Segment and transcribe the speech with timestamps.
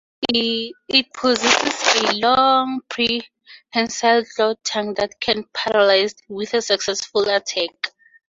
[0.31, 7.91] It possesses a long, prehensile clawed tongue that can paralyze with a successful attack.